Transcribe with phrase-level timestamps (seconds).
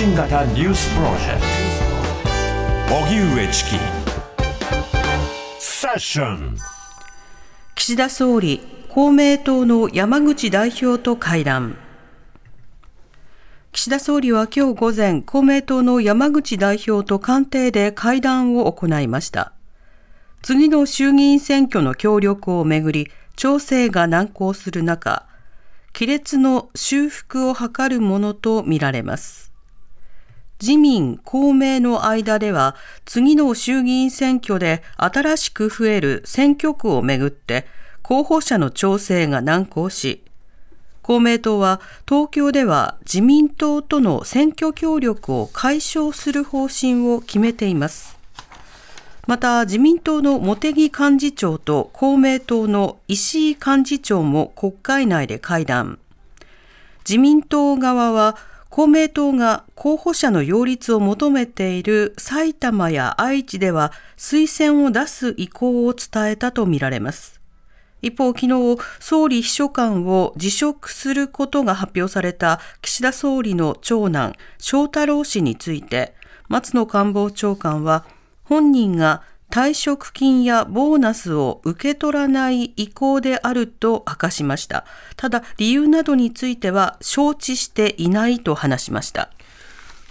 [0.00, 1.42] 信型ニュースプロジェク
[2.88, 3.70] ト荻上チキ
[5.58, 6.56] セッション
[7.74, 11.76] 岸田総理、公明党の山口代表と会談。
[13.72, 19.52] 岸田総理は今日午前、公明党の山口代表と官邸で会談を行いました。
[20.40, 25.26] 次の衆議院選挙の協力をめぐり、調整が難航する中、
[25.92, 29.49] 亀裂の修復を図るものとみられます。
[30.60, 37.66] 自民、公明の間では、次の衆議院選挙で新しく増える選挙区をめぐって、
[38.02, 40.22] 候補者の調整が難航し、
[41.02, 48.18] 公明党は東京では自民党との選挙協力を解消する方針を決めています。
[49.26, 55.98] また自民党の茂木幹事長と公明党の石井幹事長も国会内で会談。
[57.08, 58.36] 自民党側は
[58.70, 67.40] 公明党が候補者の擁立を求めている埼玉や愛知では推薦を出す意向を伝えたとみられます。
[68.00, 76.14] 一方、昨日、総理秘書官を辞職することが発表された岸田総理の長男、翔太郎氏について、
[76.48, 78.06] 松野官房長官は、
[78.44, 84.84] 本人が退職金やボーナスを受け取らない意向であると明かしました。
[85.16, 89.30] ただ、理由などについては承知していないと話しました。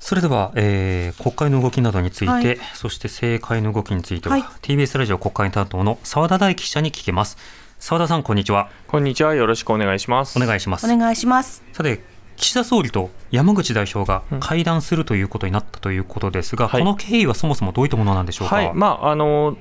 [0.00, 7.36] それでは、えー、国会の動きなどについて、はい、そして政界の動きについては、はい、TBS ラジオ国会担当の澤田大記者に聞けます。
[7.78, 8.70] 澤田さん、こんにちは。
[8.88, 9.34] こんにちは。
[9.34, 10.38] よろしくお願いします。
[10.38, 10.90] お願いします。
[10.90, 11.62] お願いします。
[11.72, 12.02] さて、
[12.40, 18.56] 岸田総理と山口代表が会談するということになったということですが、うんはい、この経緯はそもそもどういったものなんでしょうか？
[18.56, 19.58] はい、まああの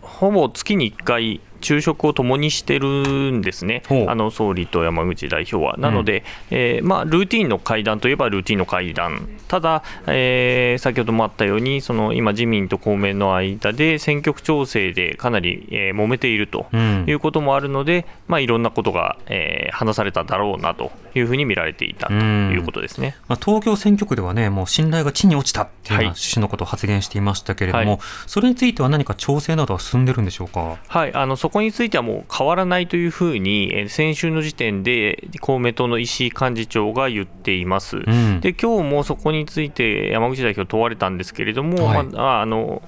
[0.00, 5.76] ほぼ月に1回昼食を共にしてるんですね、あの総理と山口代表は。
[5.78, 16.66] なので、うん、えー、まあ、ルーティンの会談といえばルーティンの会談、ただ、えー、先ほどもあったように、その今、自民と公明の間で選挙区調整でかなり、えー、揉めていると
[17.06, 30.78] いうこともあるので、うん、まあ、いろんなことが、えー、話されただろうなというふうに見られていたということですね、まあ、東京選挙区ではね、もう信頼が地に落ちたっていうような趣旨のことを発言していましたけれども、はい、それについては何か調整などは進んでるんでしょうか？
[30.88, 37.98] はい、あのそこについてはもう変わらないというふうに、先週の時点で公明党の石井幹事長が言っています。
[37.98, 42.82] うん、で今日もそこについて山口代表問われたんですけれども、はい、まあ、あの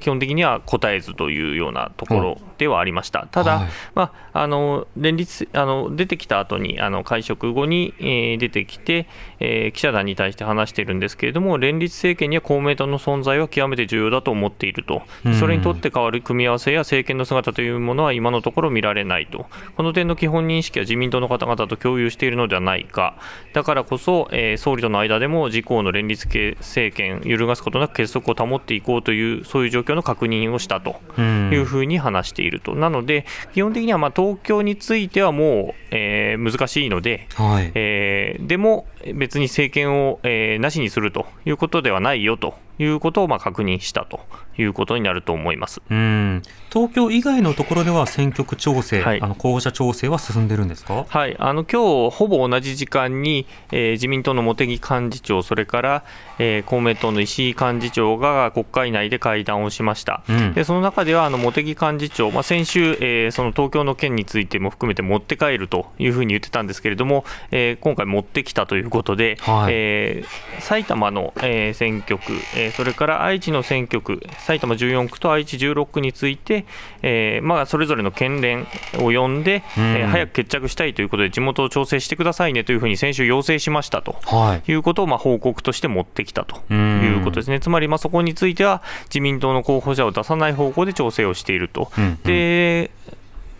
[0.00, 3.28] 基本的には答えずというようなところではありました。
[3.30, 9.06] ただ、はい、まあ、あの連立あの出てきた後にあの会食後に、えー、出てきて、
[9.38, 15.02] えー、記者団に対して話しているんですけれども、連立政権には公明党の存在は極めて重要だと思っていると、
[15.38, 19.46] それにとって変わる組み合わせや政権の姿というものは今のところ見られないと、
[19.76, 23.16] この点の基本認識は自民党の方々と共有しているのではないか、
[23.52, 26.26] だからこそ、えー、総理との間でも自公の連立
[26.58, 32.74] 政権、揺るがすことなく結束を保っていこうという、そういう状況の確認をしたというふうに話していると。
[32.74, 44.20] なので、基本的にはま東京についてはもう、えー、難しいので、はい、えー、でも別に政権を、えー、なしにするということではないよということをま確認したと
[44.58, 45.80] いうことになると思います。
[45.90, 46.42] うん。
[46.72, 56.04] 東京以外のところでは選挙区調整、はい、あの候補者調整は進んでるんですか、はい、あの今日ほぼ同じ時間に、えー、自民党の茂木幹事長、それから、
[56.38, 76.64] えー、公明党の石井幹事長が国会内で会談をしました、うん、でその中ではあの茂木幹事長、まあ、先週、えー、その東京の件についても含めて持って帰るというふうに言ってたんですけれども、えー、今回、持ってきたということで、はい、えー、埼玉の、えー、選挙区、えー、それから愛知の選挙区、埼玉14区と愛知16区について、
[77.02, 78.66] えーまあ、それぞれの県連
[78.98, 86.56] を呼んで、うん、えー、早く決着したいということで、地元を調整してくださいねというふうに先週要請しましたと、はい、いうことをまあ報告として持ってきたと。
[86.72, 91.90] いうことですね、つまりまあそこについては、自民党の候補者を出さない方向で調整をしていると。
[91.96, 92.04] うん。
[92.04, 92.90] うん、で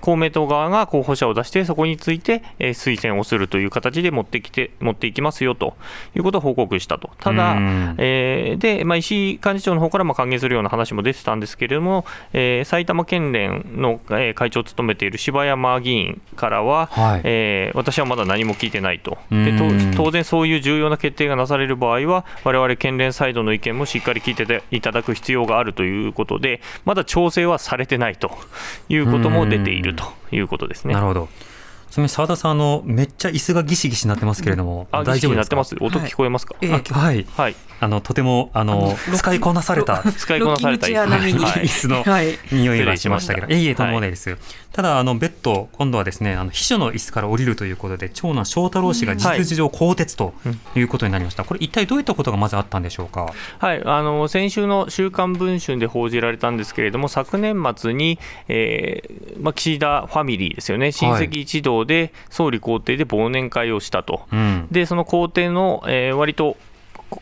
[0.00, 5.77] 公明党側が候補者を出して、そこについて、えー、推薦をするという形で持ってきて、持っていきますよと
[6.16, 7.10] いうことを報告したと。
[7.19, 7.57] ただ、
[7.98, 19.57] えー、で、まあ、石井幹事長の方からも歓迎するような話も出てたんですけれども、えー、埼玉県連の、えー、会長を務めている柴山議員からは、はい、えー、私はまだ何も聞いてないとで
[19.97, 28.30] 当然そういう重要な決定がなされる場合は、われわれ県連サイドの意見もしっかり聞いていただく必要があるということで、まだ調整はされてないと
[28.89, 29.90] いうことも出ている。
[29.91, 30.95] るということですね。
[30.95, 31.28] なるほど。
[31.91, 40.86] ちなみに澤田さんあの、めっちゃ椅子がぎしぎしなってますけれども、あ大丈夫になってます、音聞こえますか、はい、はい、はいあのとてもあの使いこなされた使いこなされた。
[40.86, 42.04] 椅子の
[42.53, 42.80] 匂い。
[42.91, 44.36] がしましたけど、はい、いえいえとんでもないです。
[44.72, 50.32] ただあの別途今度はですねあの秘書の椅子から降りるということで長男翔太郎氏が事実上更迭と
[50.74, 51.44] いうことになりました。
[51.44, 53.32] これ一体どういったことがまずあったんでしょうか？
[53.59, 53.83] はい。
[53.84, 58.18] あの先週の週刊文春で報じられたんですけれども昨年末に、
[58.48, 60.92] えーまあ、岸田ファミリーですよね。
[60.92, 64.22] 親戚一同で総理公邸で忘年会をしたと。
[64.28, 66.56] はいでその公邸の、えー、割と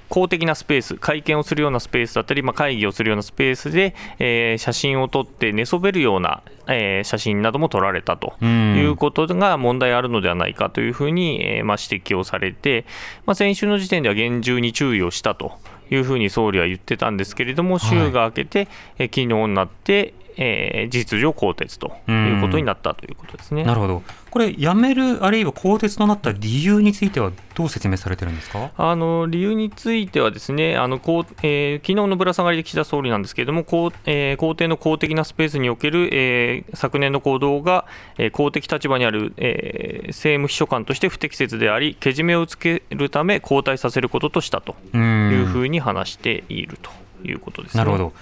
[0.09, 12.85] 公的なスペース、会見をするようなスペースだったり、まあ、会議をするようなスペースで、えー、写真を撮って寝そべるような、えー、写真なども撮られたということが問題あるのではないかというふうに、えー、まあ、指摘をされて、
[13.27, 15.53] まあ、先週の時点では厳重に注意をしたと
[15.91, 18.69] いうふうに総理は言ってたんですけれども、週が明けて、
[18.99, 23.65] え昨日になって、えー、事実上更迭ということになったということですね。
[23.65, 24.03] なるほど。
[24.31, 28.71] これ、辞める、あるいは更迭となった理由については、どう説明されてるんですか？
[28.77, 37.87] あの理由については、ですねあのこう、えー、昨日のぶら下がりで岸田総理なんですけれども、公えー、公邸の公的なスペースにおける、えー、昨年の行動が、
[38.17, 46.91] えー、公的立場にある、えー、政務秘書官として不適切であり、けじめをつけるため、交代させることとしたというふうに話していると
[47.27, 48.13] いうことです、ね、なるほど。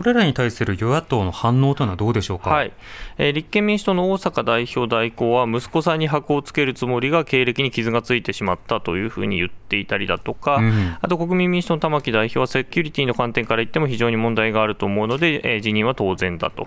[0.00, 2.72] これらに対する与野党の反応というのはどうでしょうか、はい。
[3.18, 16.66] えー、立憲民主党の大阪代表代行は、息子さんに箱をつけるつもりが経歴に傷がついてしまったというふうに言っていたりだとか、うん、あと国民民主党の玉木代表は、セキュリティの観点から言っても非常に問題があると思うので、えー、辞任は当然だと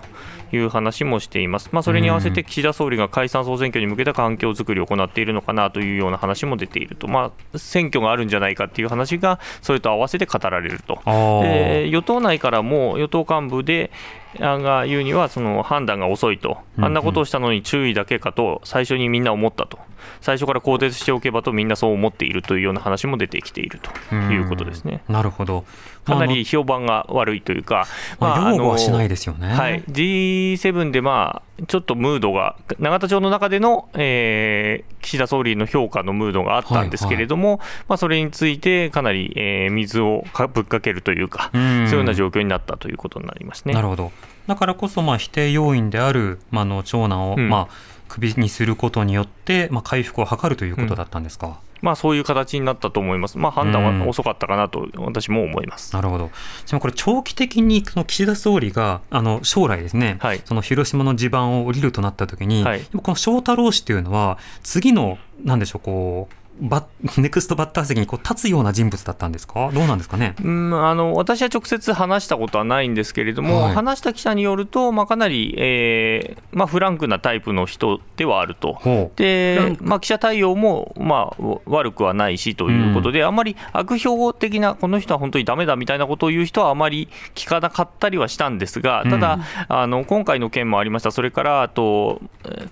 [0.52, 11.00] いう話もしています、まあ、それに合わせて岸田総理が解散・総選挙に向けた環境づくりを行っているのかなというような話も出ていると、まあ、選挙があるんじゃないかという話が、それと合わせて語られると。
[11.42, 13.90] で与党内からも与党幹部で
[14.38, 19.78] が言うには、その判断が遅いと、あんなことをしたのに注意だけかと、最初にみんな思ったと、
[20.20, 23.80] 最初から更迭しておけばと、みんなそう思っているというような話も出てきている
[24.10, 25.02] ということですね。
[25.08, 25.64] なるほど。
[26.04, 27.86] かなり評判が悪いというか、
[28.20, 29.48] まあ、擁護はしないですよね。
[29.48, 43.74] はい、G7 で、まあ、ちょっとムードが、永田町の中での、えー、岸田総理の評価のムードがあったんですけれども、はいはい、まあ、それについてかなり、えー、水をぶっかけるというか、そういうような状況になったということになりますね。
[43.74, 44.12] なるほど。
[44.46, 51.46] だからこそ、まあ、否定要因である、まあ、の長男を、うん、まあ、クビにすることによって、まあ、回復を図るということだったんですか？
[51.46, 51.54] うん。
[51.82, 56.30] まあ、そういう形になったと思います、まあ、判断は遅かったかなと、私も思います、なるほど、
[56.66, 66.86] でもこれ、長期的にその岸田総理があの将来ですね、はい、その広島の地盤を降りるとなったときに、はい、この翔太郎氏というのは、次の、なんでしょう、こう、バ
[67.18, 70.34] ネクストバッター席にこう立つような人物だったんですか、どうなんですかね？
[70.42, 78.78] うんあの私は直接話したことはないんですけれども、はい、話した記者によると、まあ、かなり、えーまあ、フランクなタイプの人ではあると、
[79.16, 89.42] でまあ、記者対応も、まあ、悪くはないしということで、うん、あまり悪評的な、この人は本当にだめだみたいなことを言う人はあまり聞かなかったりはしたんですが、ただ、うん、
[89.76, 92.22] あの今回の件もありました、それからあと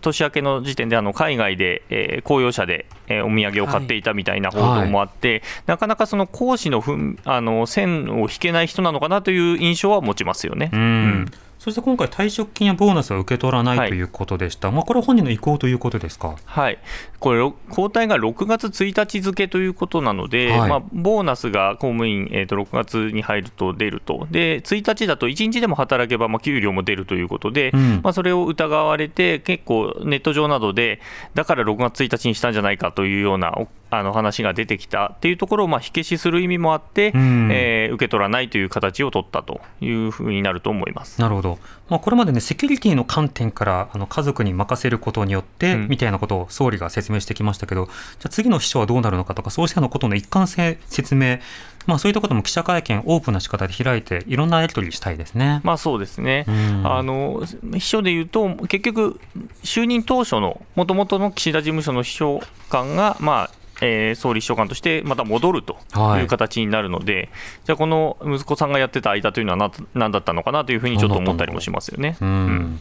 [0.01, 10.71] 年明けの時点であの海外で、えー、公用車で、えー、お土産を買っていたみたいな報道もあって、はい、なかなかその講師のふんあの線を引けない人なのかなという印象は持ちますよね。
[10.73, 11.33] うん、うん
[11.63, 14.03] そして今回、退職金やボーナスは受け取らない、はい、とい。
[14.03, 16.35] うことでした、まあ、これは本人の意向ということですか？
[16.45, 16.79] はい、
[17.21, 31.01] これ、交代が6月1日付ということなので、はい、まあ、ボーナスが公務員、えー、と6月に入ると出ると、で1日だと1日でも働けば、まあ、給料も出るということで、うん、まあ、それを疑われて、結構ネット上などで、
[31.35, 33.57] だから6月1日にしたんじゃないかというような
[33.91, 41.21] あの話が出てきたっていうところをまあ火消しする意味もあって、うん、えー、受け取らないという形を取ったというふうになると思います。
[41.21, 41.52] なるほど、
[41.89, 47.95] まあ、これまでね、セキュリティの観点からあの家族に任せることによって、みたいなことを総理が説明してきましたけど、じゃ
[48.27, 51.39] あ次の秘書はどうなるのかとか、そうしたのことの一貫性、説明、
[51.87, 55.61] まあ、そういったことも記者会見、オープンな仕方で開いて、いろんなやり取りしたいですね。
[55.65, 56.45] まあ、そうですね、
[56.85, 57.43] あの
[57.75, 59.21] 秘書でいうと、結局、
[59.63, 65.77] 就任当初のもともとの岸田事務所の秘書官が、まあ、えー、総理秘書官としてまた戻ると
[66.19, 67.29] いう形になるので、はい、
[67.65, 72.17] じゃあ、この息子さんがやってた間というのは何だったのかなというふうにちょっと思ったりもしますよね。
[72.21, 72.81] わ、うん、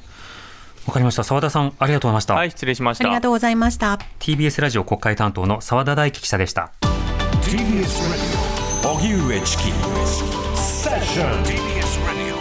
[0.94, 1.24] かりました。
[1.24, 2.36] 澤田さん、ありがとうございました。
[2.36, 3.06] はい、失礼しました。
[3.06, 3.98] ありがとうございました。
[4.20, 6.72] TBS ラジオ国会担当の澤田大樹記者でした。
[7.42, 8.24] TBS ラジ
[8.86, 9.64] オ荻上チキ
[10.56, 12.36] セッション TBS ラジオ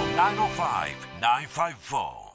[1.20, 2.29] 905-954